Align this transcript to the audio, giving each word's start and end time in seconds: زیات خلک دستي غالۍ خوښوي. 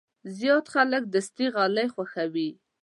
زیات 0.37 0.65
خلک 0.73 1.03
دستي 1.13 1.45
غالۍ 1.55 1.87
خوښوي. 1.93 2.49